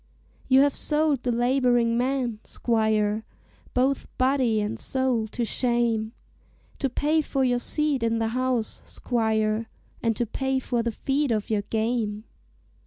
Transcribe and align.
"You 0.47 0.61
have 0.61 0.73
sold 0.73 1.21
the 1.21 1.31
laboring 1.31 1.95
man, 1.95 2.39
squire, 2.43 3.23
Both 3.75 4.07
body 4.17 4.59
and 4.59 4.79
soul 4.79 5.27
to 5.27 5.45
shame, 5.45 6.13
To 6.79 6.89
pay 6.89 7.21
for 7.21 7.43
your 7.43 7.59
seat 7.59 8.01
in 8.01 8.17
the 8.17 8.29
House, 8.29 8.81
squire, 8.83 9.67
And 10.01 10.15
to 10.15 10.25
pay 10.25 10.57
for 10.57 10.81
the 10.81 10.91
feed 10.91 11.29
of 11.31 11.51
your 11.51 11.61
game. 11.61 12.23